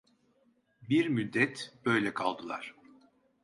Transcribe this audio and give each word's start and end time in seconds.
Bir 0.89 1.07
müddet 1.07 1.73
böyle 1.85 2.13
kaldılar. 2.13 2.75